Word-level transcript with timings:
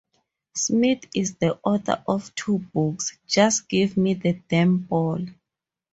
Smith 0.55 1.05
is 1.13 1.35
the 1.35 1.59
author 1.63 2.03
of 2.07 2.33
two 2.33 2.57
books: 2.73 3.19
Just 3.27 3.69
Give 3.69 3.95
Me 3.97 4.15
the 4.15 4.33
Damn 4.49 4.77
Ball! 4.79 5.27